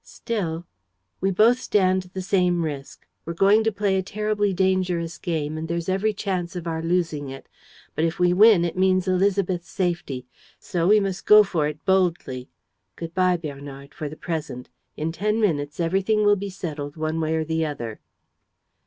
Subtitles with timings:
[0.03, 0.65] "Still..."
[1.21, 3.05] "We both stand the same risk.
[3.23, 7.29] We're going to play a terribly dangerous game and there's every chance of our losing
[7.29, 7.47] it.
[7.93, 10.25] But, if we win, it means Élisabeth's safety.
[10.57, 12.49] So we must go for it boldly.
[12.95, 14.69] Good bye, Bernard, for the present.
[14.97, 17.99] In ten minutes everything will be settled one way or the other."